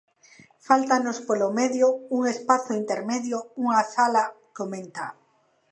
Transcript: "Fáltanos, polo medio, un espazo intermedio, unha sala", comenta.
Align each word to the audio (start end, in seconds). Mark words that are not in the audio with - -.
"Fáltanos, 0.67 1.17
polo 1.27 1.47
medio, 1.59 1.87
un 2.17 2.21
espazo 2.33 2.71
intermedio, 2.81 3.37
unha 3.63 3.81
sala", 3.95 4.23
comenta. 4.57 5.05